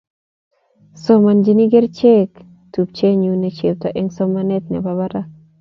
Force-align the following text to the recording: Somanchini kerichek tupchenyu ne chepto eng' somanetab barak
Somanchini 1.03 1.65
kerichek 1.71 2.29
tupchenyu 2.73 3.33
ne 3.37 3.49
chepto 3.57 3.87
eng' 3.99 4.13
somanetab 4.15 4.85
barak 4.97 5.27